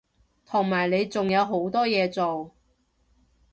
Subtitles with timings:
[0.47, 2.55] 同埋你仲有好多嘢做